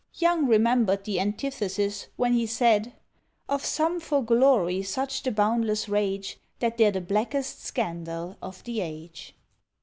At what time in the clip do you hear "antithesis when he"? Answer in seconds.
1.19-2.47